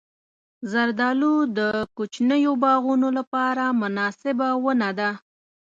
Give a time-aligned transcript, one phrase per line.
[0.71, 1.59] زردالو د
[1.97, 5.09] کوچنیو باغونو لپاره مناسبه ونه ده.